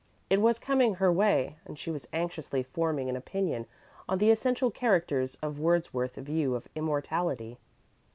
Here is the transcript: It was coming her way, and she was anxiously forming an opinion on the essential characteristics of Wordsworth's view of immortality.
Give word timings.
It 0.31 0.41
was 0.41 0.57
coming 0.57 0.95
her 0.95 1.13
way, 1.13 1.57
and 1.63 1.77
she 1.77 1.91
was 1.91 2.07
anxiously 2.11 2.63
forming 2.63 3.07
an 3.07 3.15
opinion 3.15 3.67
on 4.09 4.17
the 4.17 4.31
essential 4.31 4.71
characteristics 4.71 5.39
of 5.43 5.59
Wordsworth's 5.59 6.17
view 6.17 6.55
of 6.55 6.67
immortality. 6.73 7.59